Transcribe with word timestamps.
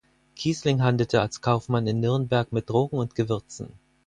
Kießling 0.33 0.81
handelte 0.81 1.21
als 1.21 1.41
Kaufmann 1.41 1.85
in 1.85 1.99
Nürnberg 1.99 2.51
mit 2.51 2.71
Drogen 2.71 2.97
und 2.97 3.13
Gewürzen. 3.13 3.73